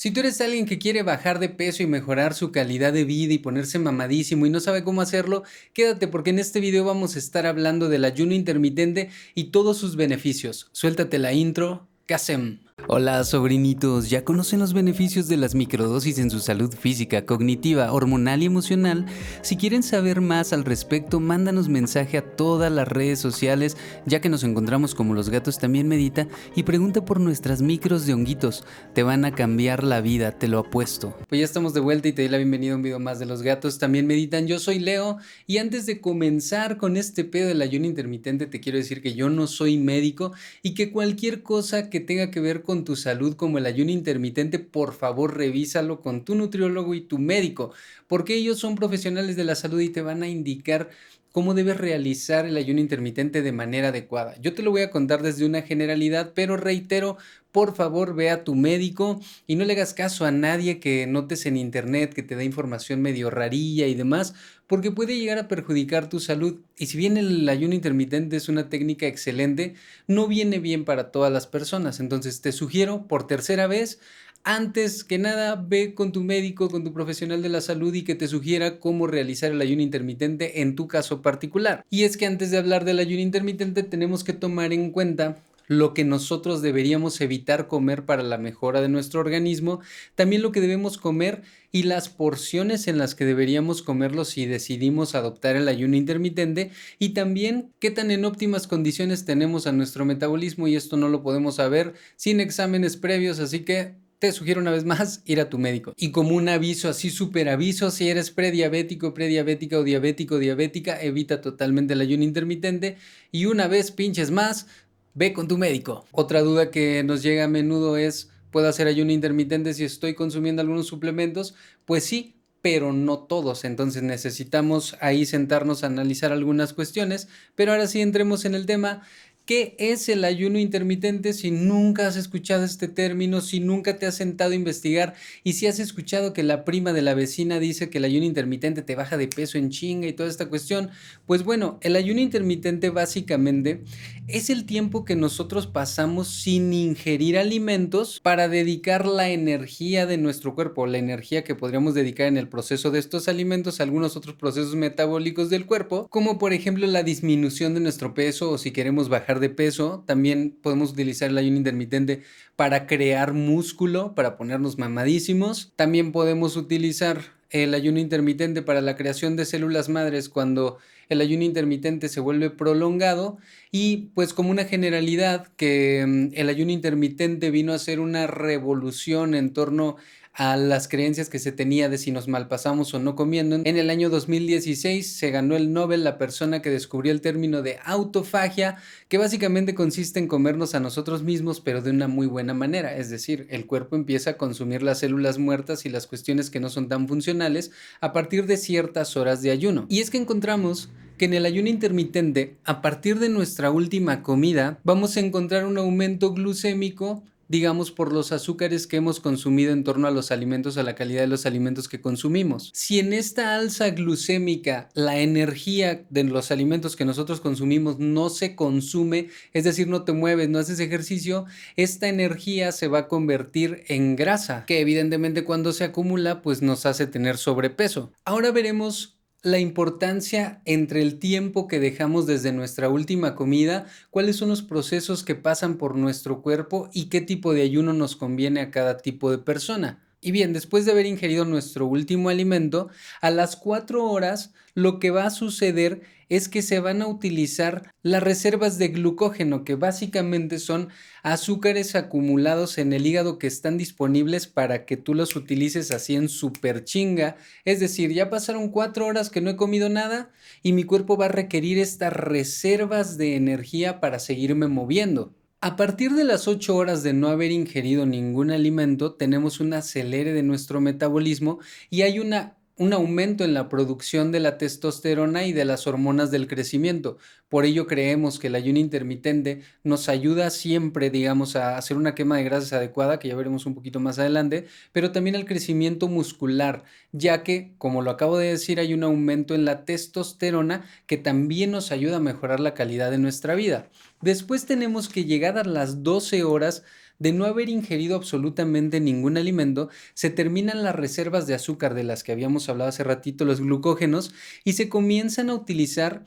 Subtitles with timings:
[0.00, 3.34] Si tú eres alguien que quiere bajar de peso y mejorar su calidad de vida
[3.34, 5.42] y ponerse mamadísimo y no sabe cómo hacerlo,
[5.74, 9.96] quédate porque en este video vamos a estar hablando del ayuno intermitente y todos sus
[9.96, 10.70] beneficios.
[10.72, 12.60] Suéltate la intro, Kasem.
[12.86, 18.42] Hola sobrinitos, ¿ya conocen los beneficios de las microdosis en su salud física, cognitiva, hormonal
[18.42, 19.06] y emocional?
[19.42, 24.28] Si quieren saber más al respecto, mándanos mensaje a todas las redes sociales, ya que
[24.28, 28.64] nos encontramos como los gatos también medita, y pregunta por nuestras micros de honguitos.
[28.94, 31.16] Te van a cambiar la vida, te lo apuesto.
[31.28, 33.26] Pues ya estamos de vuelta y te doy la bienvenida a un video más de
[33.26, 34.46] los gatos también meditan.
[34.46, 38.78] Yo soy Leo y antes de comenzar con este pedo del ayuno intermitente, te quiero
[38.78, 42.69] decir que yo no soy médico y que cualquier cosa que tenga que ver con
[42.70, 47.18] con tu salud como el ayuno intermitente, por favor revísalo con tu nutriólogo y tu
[47.18, 47.72] médico,
[48.06, 50.88] porque ellos son profesionales de la salud y te van a indicar
[51.32, 54.34] cómo debes realizar el ayuno intermitente de manera adecuada.
[54.40, 57.16] Yo te lo voy a contar desde una generalidad, pero reitero,
[57.52, 61.46] por favor ve a tu médico y no le hagas caso a nadie que notes
[61.46, 64.34] en internet que te da información medio rarilla y demás,
[64.66, 66.60] porque puede llegar a perjudicar tu salud.
[66.78, 69.74] Y si bien el ayuno intermitente es una técnica excelente,
[70.06, 71.98] no viene bien para todas las personas.
[71.98, 73.98] Entonces te sugiero por tercera vez
[74.44, 78.14] antes que nada, ve con tu médico, con tu profesional de la salud y que
[78.14, 81.84] te sugiera cómo realizar el ayuno intermitente en tu caso particular.
[81.90, 85.38] Y es que antes de hablar del ayuno intermitente tenemos que tomar en cuenta
[85.70, 89.78] lo que nosotros deberíamos evitar comer para la mejora de nuestro organismo,
[90.16, 95.14] también lo que debemos comer y las porciones en las que deberíamos comerlo si decidimos
[95.14, 100.66] adoptar el ayuno intermitente y también qué tan en óptimas condiciones tenemos a nuestro metabolismo
[100.66, 104.84] y esto no lo podemos saber sin exámenes previos, así que te sugiero una vez
[104.84, 105.94] más ir a tu médico.
[105.96, 111.40] Y como un aviso, así súper aviso, si eres prediabético, prediabética o diabético, diabética, evita
[111.40, 112.98] totalmente el ayuno intermitente.
[113.32, 114.66] Y una vez pinches más,
[115.14, 116.04] ve con tu médico.
[116.12, 120.60] Otra duda que nos llega a menudo es, ¿puedo hacer ayuno intermitente si estoy consumiendo
[120.60, 121.54] algunos suplementos?
[121.86, 123.64] Pues sí, pero no todos.
[123.64, 127.28] Entonces necesitamos ahí sentarnos a analizar algunas cuestiones.
[127.54, 129.02] Pero ahora sí entremos en el tema.
[129.50, 134.14] ¿Qué es el ayuno intermitente si nunca has escuchado este término, si nunca te has
[134.14, 137.98] sentado a investigar y si has escuchado que la prima de la vecina dice que
[137.98, 140.90] el ayuno intermitente te baja de peso en chinga y toda esta cuestión?
[141.26, 143.82] Pues bueno, el ayuno intermitente básicamente
[144.28, 150.54] es el tiempo que nosotros pasamos sin ingerir alimentos para dedicar la energía de nuestro
[150.54, 154.36] cuerpo, la energía que podríamos dedicar en el proceso de estos alimentos a algunos otros
[154.36, 159.08] procesos metabólicos del cuerpo, como por ejemplo la disminución de nuestro peso o si queremos
[159.08, 162.22] bajar de peso, también podemos utilizar el ayuno intermitente
[162.56, 165.72] para crear músculo, para ponernos mamadísimos.
[165.76, 167.20] También podemos utilizar
[167.50, 170.78] el ayuno intermitente para la creación de células madres cuando
[171.08, 173.38] el ayuno intermitente se vuelve prolongado
[173.72, 179.34] y pues como una generalidad que mm, el ayuno intermitente vino a ser una revolución
[179.34, 183.56] en torno a las creencias que se tenía de si nos malpasamos o no comiendo.
[183.56, 187.78] En el año 2016 se ganó el Nobel la persona que descubrió el término de
[187.84, 188.76] autofagia,
[189.08, 192.96] que básicamente consiste en comernos a nosotros mismos, pero de una muy buena manera.
[192.96, 196.70] Es decir, el cuerpo empieza a consumir las células muertas y las cuestiones que no
[196.70, 197.70] son tan funcionales
[198.00, 199.86] a partir de ciertas horas de ayuno.
[199.88, 204.78] Y es que encontramos que en el ayuno intermitente, a partir de nuestra última comida,
[204.84, 210.06] vamos a encontrar un aumento glucémico digamos, por los azúcares que hemos consumido en torno
[210.06, 212.70] a los alimentos, a la calidad de los alimentos que consumimos.
[212.74, 218.54] Si en esta alza glucémica la energía de los alimentos que nosotros consumimos no se
[218.54, 221.44] consume, es decir, no te mueves, no haces ejercicio,
[221.74, 226.86] esta energía se va a convertir en grasa, que evidentemente cuando se acumula, pues nos
[226.86, 228.12] hace tener sobrepeso.
[228.24, 234.50] Ahora veremos la importancia entre el tiempo que dejamos desde nuestra última comida, cuáles son
[234.50, 238.70] los procesos que pasan por nuestro cuerpo y qué tipo de ayuno nos conviene a
[238.70, 239.98] cada tipo de persona.
[240.22, 242.90] Y bien, después de haber ingerido nuestro último alimento,
[243.22, 247.92] a las 4 horas lo que va a suceder es que se van a utilizar
[248.02, 250.90] las reservas de glucógeno, que básicamente son
[251.22, 256.28] azúcares acumulados en el hígado que están disponibles para que tú los utilices así en
[256.28, 257.36] super chinga.
[257.64, 260.30] Es decir, ya pasaron 4 horas que no he comido nada
[260.62, 265.34] y mi cuerpo va a requerir estas reservas de energía para seguirme moviendo.
[265.62, 270.32] A partir de las 8 horas de no haber ingerido ningún alimento, tenemos un acelere
[270.32, 271.58] de nuestro metabolismo
[271.90, 276.30] y hay una un aumento en la producción de la testosterona y de las hormonas
[276.30, 277.18] del crecimiento.
[277.50, 282.38] Por ello creemos que el ayuno intermitente nos ayuda siempre, digamos, a hacer una quema
[282.38, 286.84] de grasas adecuada, que ya veremos un poquito más adelante, pero también al crecimiento muscular,
[287.12, 291.72] ya que, como lo acabo de decir, hay un aumento en la testosterona que también
[291.72, 293.90] nos ayuda a mejorar la calidad de nuestra vida.
[294.22, 296.82] Después tenemos que llegar a las 12 horas
[297.20, 302.24] de no haber ingerido absolutamente ningún alimento, se terminan las reservas de azúcar de las
[302.24, 304.34] que habíamos hablado hace ratito, los glucógenos,
[304.64, 306.24] y se comienzan a utilizar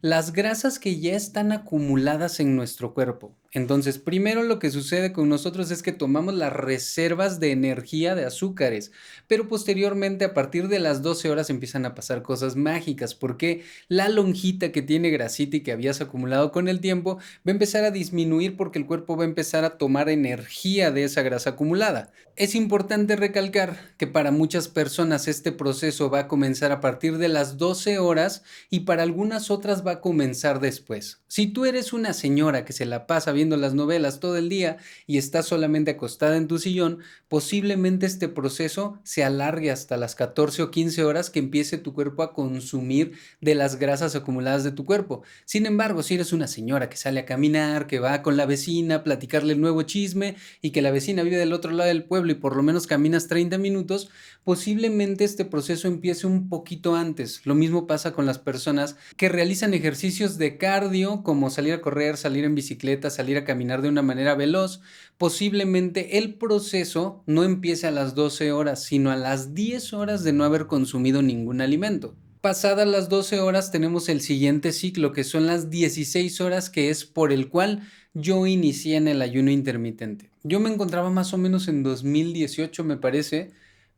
[0.00, 3.34] las grasas que ya están acumuladas en nuestro cuerpo.
[3.56, 8.26] Entonces, primero lo que sucede con nosotros es que tomamos las reservas de energía de
[8.26, 8.92] azúcares,
[9.28, 14.10] pero posteriormente a partir de las 12 horas empiezan a pasar cosas mágicas, porque la
[14.10, 17.90] lonjita que tiene grasita y que habías acumulado con el tiempo va a empezar a
[17.90, 22.12] disminuir porque el cuerpo va a empezar a tomar energía de esa grasa acumulada.
[22.36, 27.28] Es importante recalcar que para muchas personas este proceso va a comenzar a partir de
[27.28, 31.22] las 12 horas y para algunas otras va a comenzar después.
[31.28, 35.18] Si tú eres una señora que se la pasa las novelas todo el día y
[35.18, 36.98] estás solamente acostada en tu sillón,
[37.28, 42.24] posiblemente este proceso se alargue hasta las 14 o 15 horas que empiece tu cuerpo
[42.24, 45.22] a consumir de las grasas acumuladas de tu cuerpo.
[45.44, 48.96] Sin embargo, si eres una señora que sale a caminar, que va con la vecina
[48.96, 52.32] a platicarle el nuevo chisme y que la vecina vive del otro lado del pueblo
[52.32, 54.10] y por lo menos caminas 30 minutos,
[54.44, 57.44] posiblemente este proceso empiece un poquito antes.
[57.44, 62.16] Lo mismo pasa con las personas que realizan ejercicios de cardio como salir a correr,
[62.16, 64.80] salir en bicicleta, salir a caminar de una manera veloz,
[65.18, 70.32] posiblemente el proceso no empiece a las 12 horas, sino a las 10 horas de
[70.32, 72.14] no haber consumido ningún alimento.
[72.40, 77.04] Pasadas las 12 horas tenemos el siguiente ciclo, que son las 16 horas, que es
[77.04, 77.82] por el cual
[78.14, 80.30] yo inicié en el ayuno intermitente.
[80.44, 83.50] Yo me encontraba más o menos en 2018, me parece,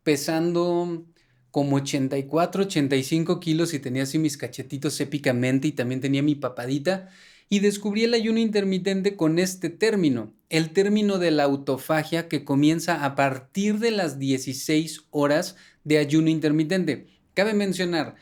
[0.02, 1.04] pesando
[1.50, 7.10] como 84, 85 kilos y tenía así mis cachetitos épicamente y también tenía mi papadita
[7.48, 13.04] y descubrí el ayuno intermitente con este término, el término de la autofagia que comienza
[13.04, 17.06] a partir de las 16 horas de ayuno intermitente.
[17.34, 18.16] Cabe mencionar,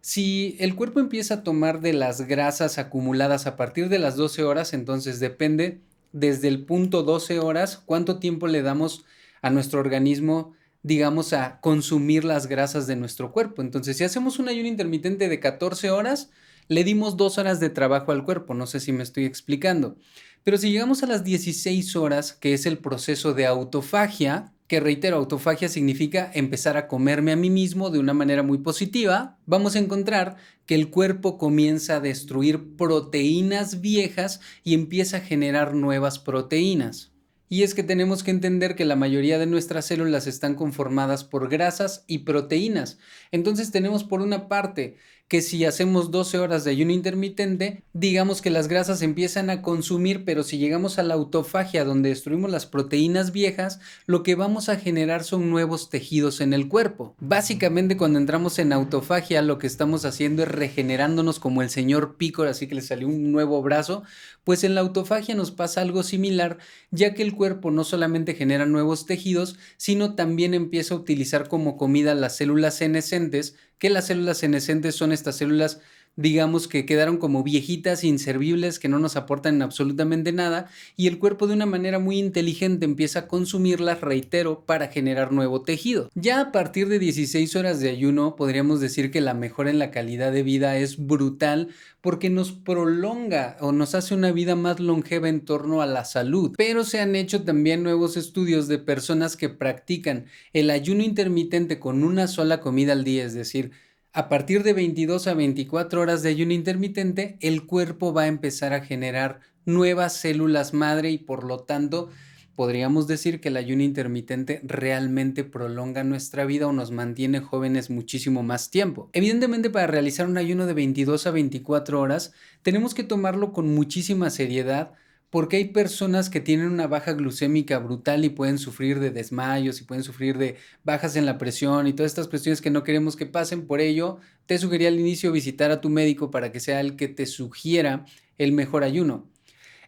[0.00, 4.44] si el cuerpo empieza a tomar de las grasas acumuladas a partir de las 12
[4.44, 5.80] horas, entonces depende
[6.12, 9.04] desde el punto 12 horas cuánto tiempo le damos
[9.42, 13.62] a nuestro organismo digamos, a consumir las grasas de nuestro cuerpo.
[13.62, 16.30] Entonces, si hacemos un ayuno intermitente de 14 horas,
[16.70, 19.96] le dimos dos horas de trabajo al cuerpo, no sé si me estoy explicando.
[20.44, 25.16] Pero si llegamos a las 16 horas, que es el proceso de autofagia, que reitero,
[25.16, 29.80] autofagia significa empezar a comerme a mí mismo de una manera muy positiva, vamos a
[29.80, 37.09] encontrar que el cuerpo comienza a destruir proteínas viejas y empieza a generar nuevas proteínas.
[37.52, 41.48] Y es que tenemos que entender que la mayoría de nuestras células están conformadas por
[41.48, 42.98] grasas y proteínas.
[43.32, 44.96] Entonces tenemos por una parte
[45.30, 50.24] que si hacemos 12 horas de ayuno intermitente, digamos que las grasas empiezan a consumir,
[50.24, 54.74] pero si llegamos a la autofagia donde destruimos las proteínas viejas, lo que vamos a
[54.74, 57.14] generar son nuevos tejidos en el cuerpo.
[57.20, 62.48] Básicamente cuando entramos en autofagia lo que estamos haciendo es regenerándonos como el señor Picor,
[62.48, 64.02] así que le salió un nuevo brazo,
[64.42, 66.58] pues en la autofagia nos pasa algo similar,
[66.90, 71.78] ya que el cuerpo no solamente genera nuevos tejidos, sino también empieza a utilizar como
[71.78, 75.80] comida las células senescentes que las células senescentes son estas células
[76.20, 81.46] digamos que quedaron como viejitas, inservibles, que no nos aportan absolutamente nada, y el cuerpo
[81.46, 86.10] de una manera muy inteligente empieza a consumirlas, reitero, para generar nuevo tejido.
[86.14, 89.90] Ya a partir de 16 horas de ayuno, podríamos decir que la mejora en la
[89.90, 91.68] calidad de vida es brutal
[92.00, 96.52] porque nos prolonga o nos hace una vida más longeva en torno a la salud.
[96.56, 102.02] Pero se han hecho también nuevos estudios de personas que practican el ayuno intermitente con
[102.04, 103.72] una sola comida al día, es decir,
[104.12, 108.72] a partir de 22 a 24 horas de ayuno intermitente, el cuerpo va a empezar
[108.72, 112.08] a generar nuevas células madre y por lo tanto
[112.56, 118.42] podríamos decir que el ayuno intermitente realmente prolonga nuestra vida o nos mantiene jóvenes muchísimo
[118.42, 119.10] más tiempo.
[119.12, 124.28] Evidentemente para realizar un ayuno de 22 a 24 horas tenemos que tomarlo con muchísima
[124.30, 124.92] seriedad
[125.30, 129.84] porque hay personas que tienen una baja glucémica brutal y pueden sufrir de desmayos y
[129.84, 133.26] pueden sufrir de bajas en la presión y todas estas cuestiones que no queremos que
[133.26, 133.66] pasen.
[133.66, 137.06] Por ello, te sugería al inicio visitar a tu médico para que sea el que
[137.06, 138.04] te sugiera
[138.38, 139.30] el mejor ayuno.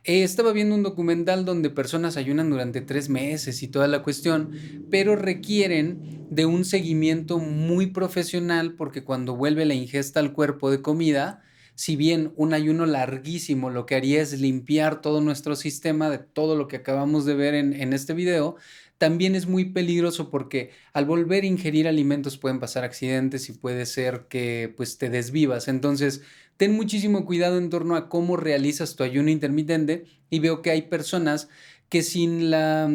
[0.04, 4.50] Eh, estaba viendo un documental donde personas ayunan durante tres meses y toda la cuestión,
[4.90, 10.82] pero requieren de un seguimiento muy profesional porque cuando vuelve la ingesta al cuerpo de
[10.82, 11.42] comida,
[11.74, 16.56] si bien un ayuno larguísimo lo que haría es limpiar todo nuestro sistema de todo
[16.56, 18.56] lo que acabamos de ver en, este video,
[18.98, 23.86] también es muy peligroso porque al volver a ingerir alimentos pueden pasar accidentes y puede
[23.86, 25.66] ser que pues te desvivas.
[25.68, 26.22] Entonces,
[26.56, 30.82] ten muchísimo cuidado en torno a cómo realizas tu ayuno intermitente y veo que hay
[30.82, 31.48] personas
[31.88, 32.90] que sin la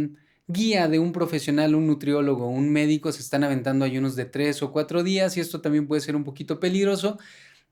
[0.47, 4.71] guía de un profesional, un nutriólogo, un médico se están aventando ayunos de tres o
[4.71, 7.17] cuatro días y esto también puede ser un poquito peligroso.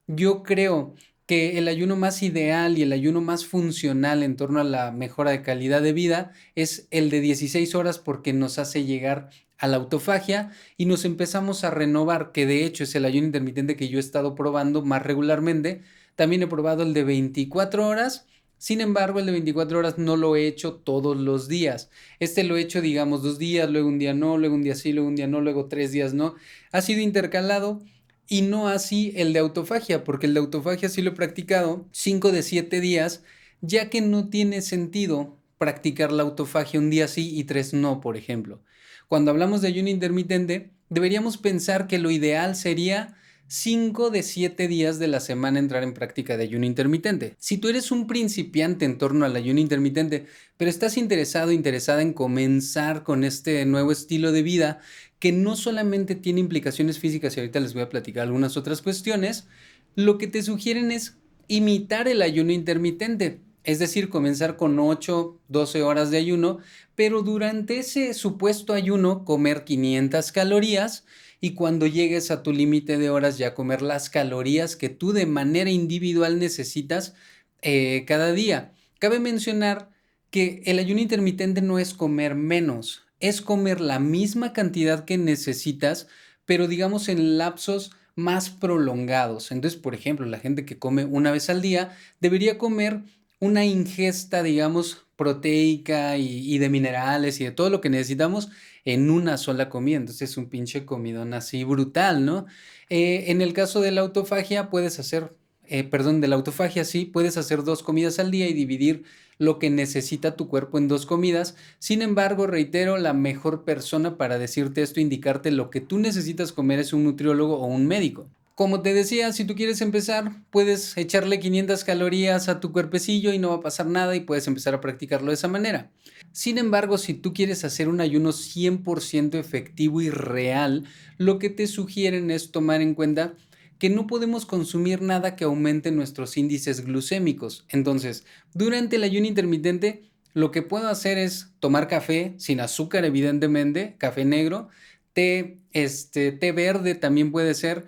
[0.08, 0.96] Yo creo
[1.26, 5.32] que el ayuno más ideal y el ayuno más funcional en torno a la mejora
[5.32, 9.78] de calidad de vida es el de 16 horas porque nos hace llegar a la
[9.78, 13.98] autofagia y nos empezamos a renovar, que de hecho es el ayuno intermitente que yo
[13.98, 15.82] he estado probando más regularmente.
[16.16, 18.28] También he probado el de 24 horas.
[18.58, 21.90] Sin embargo, el de 24 horas no lo he hecho todos los días.
[22.20, 24.94] Este lo he hecho, digamos, dos días, luego un día no, luego un día sí,
[24.94, 26.36] luego un día no, luego tres días no.
[26.72, 27.82] Ha sido intercalado
[28.28, 32.32] y no así el de autofagia, porque el de autofagia sí lo he practicado 5
[32.32, 33.24] de 7 días,
[33.62, 38.18] ya que no tiene sentido practicar la autofagia un día sí y tres no, por
[38.18, 38.62] ejemplo.
[39.08, 43.16] Cuando hablamos de ayuno intermitente, deberíamos pensar que lo ideal sería
[43.48, 47.36] 5 de 7 días de la semana entrar en práctica de ayuno intermitente.
[47.38, 50.26] Si tú eres un principiante en torno al ayuno intermitente,
[50.58, 54.80] pero estás interesado, interesada en comenzar con este nuevo estilo de vida,
[55.20, 59.48] que no solamente tiene implicaciones físicas, y ahorita les voy a platicar algunas otras cuestiones,
[59.96, 63.40] lo que te sugieren es imitar el ayuno intermitente.
[63.66, 66.60] Es decir, comenzar con 8, 12 horas de ayuno,
[66.96, 71.06] pero durante ese supuesto ayuno comer 500 calorías
[71.42, 75.26] y cuando llegues a tu límite de horas ya comer las calorías que tú de
[75.26, 77.16] manera individual necesitas
[77.62, 78.74] eh, cada día.
[79.00, 79.90] Cabe mencionar
[80.30, 86.08] que el ayuno intermitente no es comer menos, es comer la misma cantidad que necesitas,
[86.46, 89.52] pero digamos en lapsos más prolongados.
[89.52, 93.02] Entonces, por ejemplo, la gente que come una vez al día debería comer
[93.40, 98.50] una ingesta, digamos, proteica y, de minerales y de todo lo que necesitamos
[98.86, 99.98] en una sola comida.
[99.98, 102.46] Entonces es un pinche comidón así brutal, ¿no?
[102.90, 105.34] Eh, en el caso de la autofagia puedes hacer,
[105.68, 109.04] eh, perdón, de la autofagia sí, puedes hacer dos comidas al día y dividir
[109.38, 111.56] lo que necesita tu cuerpo en dos comidas.
[111.80, 116.80] Sin embargo, reitero, la mejor persona para decirte esto, indicarte lo que tú necesitas comer
[116.80, 118.30] es un nutriólogo o un médico.
[118.56, 123.38] Como te decía, si tú quieres empezar, puedes echarle 500 calorías a tu cuerpecillo y
[123.38, 125.92] no va a pasar nada y puedes empezar a practicarlo de esa manera.
[126.32, 130.86] Sin embargo, si tú quieres hacer un ayuno 100% efectivo y real,
[131.18, 133.34] lo que te sugieren es tomar en cuenta
[133.78, 137.66] que no podemos consumir nada que aumente nuestros índices glucémicos.
[137.68, 143.96] Entonces, durante el ayuno intermitente, lo que puedo hacer es tomar café sin azúcar, evidentemente,
[143.98, 144.70] café negro,
[145.12, 147.86] té, este, té verde también puede ser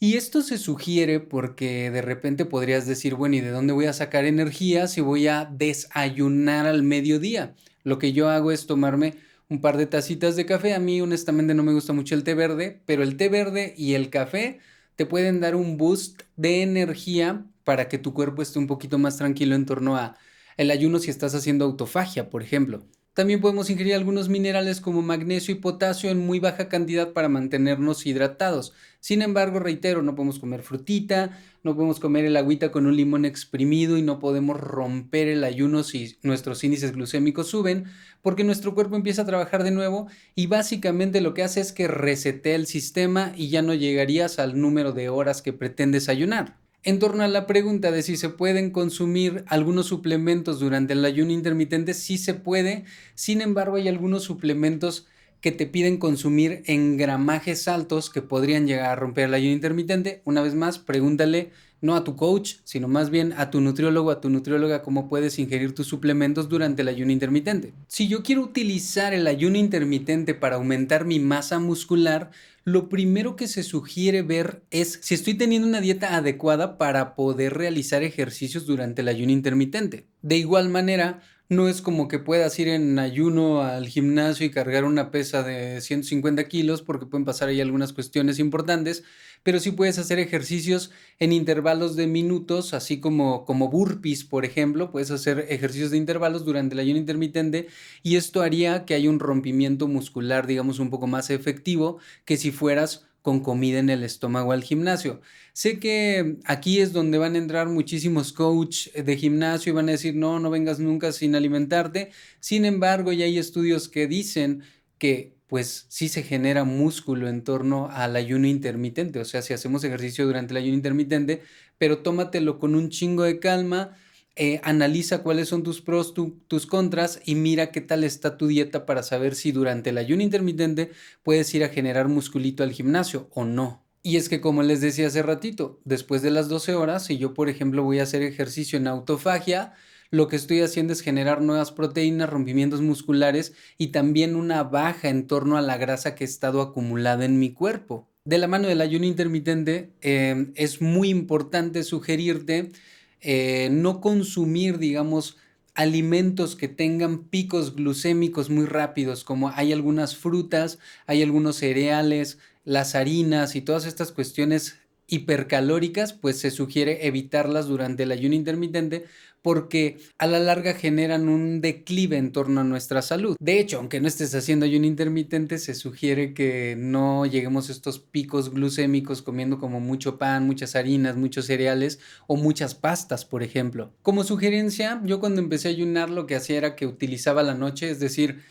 [0.00, 3.92] y esto se sugiere porque de repente podrías decir, bueno, ¿y de dónde voy a
[3.92, 7.54] sacar energía si voy a desayunar al mediodía?
[7.82, 9.14] Lo que yo hago es tomarme
[9.48, 10.74] un par de tacitas de café.
[10.74, 13.94] A mí honestamente no me gusta mucho el té verde, pero el té verde y
[13.94, 14.60] el café
[14.94, 19.16] te pueden dar un boost de energía para que tu cuerpo esté un poquito más
[19.16, 20.16] tranquilo en torno a
[20.56, 22.84] el ayuno si estás haciendo autofagia, por ejemplo.
[23.14, 28.06] También podemos ingerir algunos minerales como magnesio y potasio en muy baja cantidad para mantenernos
[28.06, 28.72] hidratados.
[29.00, 33.24] Sin embargo, reitero, no podemos comer frutita, no podemos comer el agüita con un limón
[33.24, 37.86] exprimido y no podemos romper el ayuno si nuestros índices glucémicos suben,
[38.22, 41.88] porque nuestro cuerpo empieza a trabajar de nuevo y básicamente lo que hace es que
[41.88, 46.67] resete el sistema y ya no llegarías al número de horas que pretendes ayunar.
[46.84, 51.32] En torno a la pregunta de si se pueden consumir algunos suplementos durante el ayuno
[51.32, 52.84] intermitente, sí se puede.
[53.14, 55.06] Sin embargo, hay algunos suplementos
[55.40, 60.22] que te piden consumir en gramajes altos que podrían llegar a romper el ayuno intermitente.
[60.24, 64.20] Una vez más, pregúntale no a tu coach, sino más bien a tu nutriólogo, a
[64.20, 67.72] tu nutrióloga, cómo puedes ingerir tus suplementos durante el ayuno intermitente.
[67.86, 72.30] Si yo quiero utilizar el ayuno intermitente para aumentar mi masa muscular,
[72.64, 77.54] lo primero que se sugiere ver es si estoy teniendo una dieta adecuada para poder
[77.54, 80.06] realizar ejercicios durante el ayuno intermitente.
[80.20, 84.84] De igual manera, no es como que puedas ir en ayuno al gimnasio y cargar
[84.84, 89.02] una pesa de 150 kilos porque pueden pasar ahí algunas cuestiones importantes,
[89.42, 94.90] pero sí puedes hacer ejercicios en intervalos de minutos, así como, como burpees, por ejemplo,
[94.90, 97.68] puedes hacer ejercicios de intervalos durante el ayuno intermitente
[98.02, 102.50] y esto haría que haya un rompimiento muscular, digamos, un poco más efectivo que si
[102.50, 105.20] fueras con comida en el estómago al gimnasio.
[105.52, 109.92] Sé que aquí es donde van a entrar muchísimos coach de gimnasio y van a
[109.92, 112.10] decir, no, no vengas nunca sin alimentarte.
[112.40, 114.62] Sin embargo, ya hay estudios que dicen
[114.98, 119.18] que pues sí se genera músculo en torno al ayuno intermitente.
[119.18, 121.42] O sea, si hacemos ejercicio durante el ayuno intermitente,
[121.78, 123.96] pero tómatelo con un chingo de calma,
[124.38, 128.86] eh, analiza cuáles son tus pros, tus contras y mira qué tal está tu dieta
[128.86, 130.92] para saber si durante el ayuno intermitente
[131.24, 133.84] puedes ir a generar musculito al gimnasio o no.
[134.02, 137.34] Y es que como les decía hace ratito, después de las 12 horas, si yo
[137.34, 139.74] por ejemplo voy a hacer ejercicio en autofagia,
[140.10, 145.26] lo que estoy haciendo es generar nuevas proteínas, rompimientos musculares y también una baja en
[145.26, 148.08] torno a la grasa que ha estado acumulada en mi cuerpo.
[148.24, 152.72] de la mano del ayuno intermitente, eh, es muy importante sugerirte
[153.20, 155.36] eh, no consumir, digamos,
[155.74, 162.94] alimentos que tengan picos glucémicos muy rápidos, como hay algunas frutas, hay algunos cereales, las
[162.94, 169.06] harinas y todas estas cuestiones hipercalóricas, pues se sugiere evitarlas durante el ayuno intermitente
[169.42, 173.36] porque a la larga generan un declive en torno a nuestra salud.
[173.40, 177.98] De hecho, aunque no estés haciendo ayuno intermitente, se sugiere que no lleguemos a estos
[177.98, 183.92] picos glucémicos comiendo como mucho pan, muchas harinas, muchos cereales o muchas pastas, por ejemplo.
[184.02, 187.90] Como sugerencia, yo cuando empecé a ayunar lo que hacía era que utilizaba la noche,
[187.90, 188.42] es decir,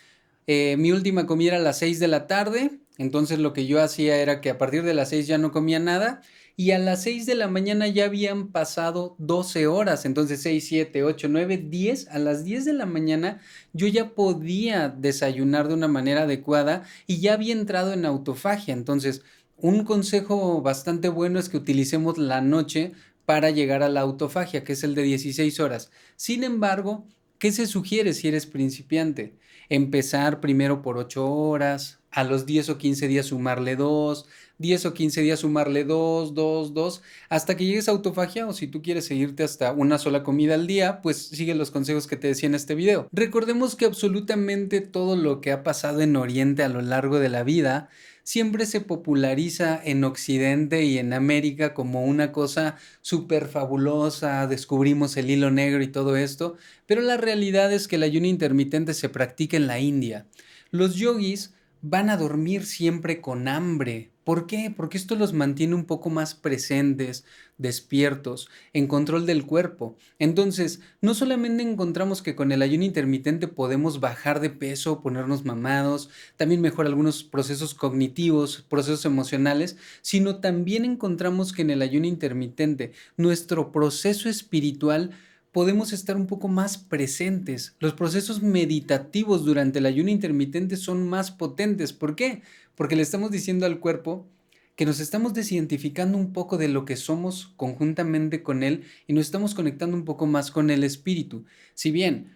[0.47, 3.81] eh, mi última comida era a las 6 de la tarde, entonces lo que yo
[3.81, 6.21] hacía era que a partir de las 6 ya no comía nada
[6.59, 11.03] y a las 6 de la mañana ya habían pasado 12 horas, entonces 6, 7,
[11.03, 13.39] 8, 9, 10, a las 10 de la mañana
[13.73, 19.21] yo ya podía desayunar de una manera adecuada y ya había entrado en autofagia, entonces
[19.55, 22.93] un consejo bastante bueno es que utilicemos la noche
[23.25, 25.91] para llegar a la autofagia, que es el de 16 horas.
[26.15, 27.05] Sin embargo,
[27.37, 29.35] ¿qué se sugiere si eres principiante?
[29.69, 34.25] Empezar primero por 8 horas, a los 10 o 15 días sumarle 2,
[34.57, 38.65] 10 o 15 días sumarle 2, 2, 2, hasta que llegues a autofagia o si
[38.65, 42.25] tú quieres seguirte hasta una sola comida al día, pues sigue los consejos que te
[42.25, 43.07] decía en este video.
[43.11, 47.43] Recordemos que absolutamente todo lo que ha pasado en Oriente a lo largo de la
[47.43, 47.89] vida
[48.23, 55.29] siempre se populariza en Occidente y en América como una cosa súper fabulosa, descubrimos el
[55.29, 56.57] hilo negro y todo esto,
[56.87, 60.25] pero la realidad es que el ayuno intermitente se practica en la India.
[60.71, 64.11] Los yogis van a dormir siempre con hambre.
[64.23, 64.73] ¿Por qué?
[64.75, 67.23] Porque esto los mantiene un poco más presentes,
[67.57, 69.95] despiertos, en control del cuerpo.
[70.19, 76.09] Entonces, no solamente encontramos que con el ayuno intermitente podemos bajar de peso, ponernos mamados,
[76.35, 82.91] también mejorar algunos procesos cognitivos, procesos emocionales, sino también encontramos que en el ayuno intermitente
[83.15, 85.11] nuestro proceso espiritual
[85.57, 87.75] podemos estar un poco más presentes.
[87.79, 91.93] Los procesos meditativos durante el ayuno intermitente son más potentes.
[91.93, 92.43] ¿Por qué?
[92.75, 94.27] Porque le estamos diciendo al cuerpo
[94.75, 99.25] que nos estamos desidentificando un poco de lo que somos conjuntamente con él y nos
[99.25, 101.45] estamos conectando un poco más con el espíritu.
[101.73, 102.35] Si bien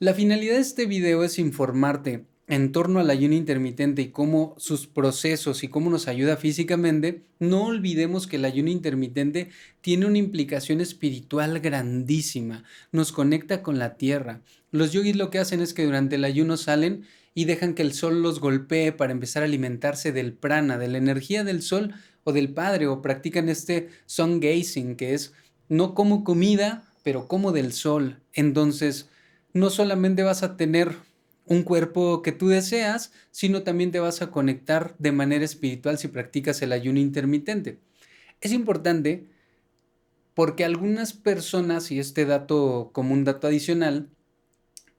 [0.00, 4.86] la finalidad de este video es informarte en torno al ayuno intermitente y cómo sus
[4.86, 10.80] procesos y cómo nos ayuda físicamente, no olvidemos que el ayuno intermitente tiene una implicación
[10.80, 14.42] espiritual grandísima, nos conecta con la tierra.
[14.70, 17.04] Los yogis lo que hacen es que durante el ayuno salen
[17.34, 20.98] y dejan que el sol los golpee para empezar a alimentarse del prana, de la
[20.98, 25.32] energía del sol o del padre, o practican este sun gazing, que es
[25.68, 28.20] no como comida, pero como del sol.
[28.32, 29.10] Entonces,
[29.52, 30.96] no solamente vas a tener
[31.46, 36.08] un cuerpo que tú deseas, sino también te vas a conectar de manera espiritual si
[36.08, 37.78] practicas el ayuno intermitente.
[38.40, 39.28] Es importante
[40.34, 44.10] porque algunas personas, y este dato como un dato adicional,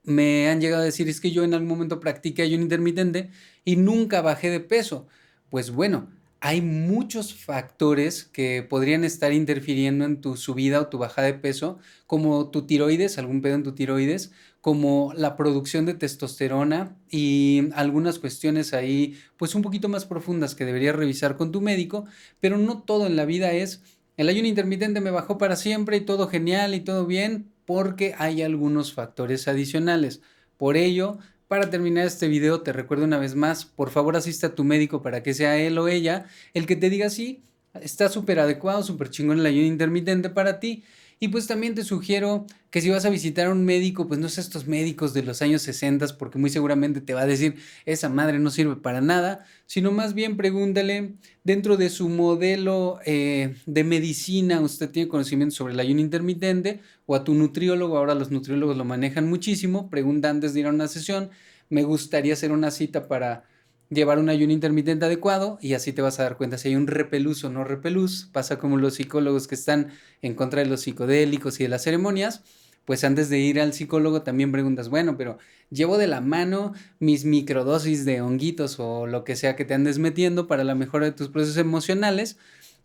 [0.03, 3.29] me han llegado a decir es que yo en algún momento practiqué ayuno intermitente
[3.65, 5.07] y nunca bajé de peso.
[5.49, 11.27] Pues bueno, hay muchos factores que podrían estar interfiriendo en tu subida o tu bajada
[11.27, 16.95] de peso, como tu tiroides, algún pedo en tu tiroides, como la producción de testosterona
[17.09, 22.05] y algunas cuestiones ahí, pues un poquito más profundas que deberías revisar con tu médico,
[22.39, 23.81] pero no todo en la vida es
[24.17, 28.41] el ayuno intermitente me bajó para siempre y todo genial y todo bien, porque hay
[28.41, 30.21] algunos factores adicionales.
[30.57, 34.55] Por ello, para terminar este video, te recuerdo una vez más, por favor asista a
[34.55, 37.43] tu médico para que sea él o ella el que te diga si
[37.81, 40.83] está súper adecuado, súper chingón el ayuno intermitente para ti.
[41.19, 44.29] Y pues también te sugiero que si vas a visitar a un médico, pues no
[44.29, 48.07] seas estos médicos de los años 60, porque muy seguramente te va a decir, esa
[48.07, 53.83] madre no sirve para nada, sino más bien pregúntale dentro de su modelo eh, de
[53.83, 58.77] medicina, usted tiene conocimiento sobre el ayuno intermitente, o a tu nutriólogo, ahora los nutriólogos
[58.77, 61.31] lo manejan muchísimo, pregunta antes de ir a una sesión,
[61.69, 63.43] me gustaría hacer una cita para
[63.89, 66.87] llevar un ayuno intermitente adecuado y así te vas a dar cuenta si hay un
[66.87, 68.29] repelús o no repelús.
[68.31, 72.43] Pasa como los psicólogos que están en contra de los psicodélicos y de las ceremonias,
[72.85, 75.37] pues antes de ir al psicólogo también preguntas, bueno, pero
[75.69, 79.99] llevo de la mano mis microdosis de honguitos o lo que sea que te andes
[79.99, 82.37] metiendo para la mejora de tus procesos emocionales.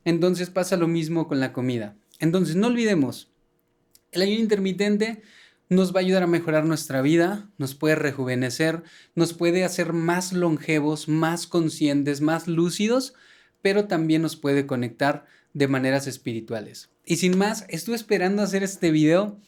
[0.05, 1.95] Entonces pasa lo mismo con la comida.
[2.19, 3.31] Entonces no olvidemos,
[4.11, 5.23] el ayuno intermitente
[5.73, 8.83] nos va a ayudar a mejorar nuestra vida, nos puede rejuvenecer,
[9.15, 13.15] nos puede hacer más longevos, más conscientes, más lúcidos,
[13.63, 16.91] pero también nos puede conectar de maneras espirituales.
[17.05, 19.39] Y sin más, estuve esperando hacer este video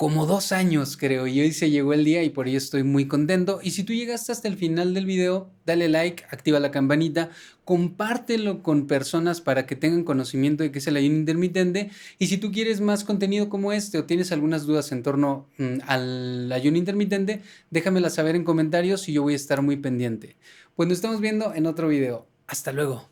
[0.00, 3.06] como dos años, creo, y hoy se llegó el día y por ello estoy muy
[3.06, 3.60] contento.
[3.62, 7.28] Y si tú llegaste hasta el final del video, dale like, activa la campanita,
[7.66, 11.90] compártelo con personas para que tengan conocimiento de qué es el ayuno intermitente.
[12.18, 15.80] Y si tú quieres más contenido como este o tienes algunas dudas en torno mm,
[15.86, 20.38] al ayuno intermitente, déjamela saber en comentarios y yo voy a estar muy pendiente.
[20.76, 22.26] Pues nos estamos viendo en otro video.
[22.46, 23.06] Hasta luego.